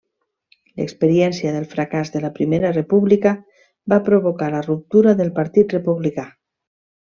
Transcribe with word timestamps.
L'experiència 0.79 1.51
del 1.57 1.67
fracàs 1.73 2.11
de 2.15 2.21
la 2.23 2.31
Primera 2.39 2.73
República 2.79 3.35
va 3.95 4.01
provocar 4.09 4.49
la 4.57 4.63
ruptura 4.69 5.15
del 5.23 5.31
Partit 5.41 5.79
Republicà. 5.81 6.29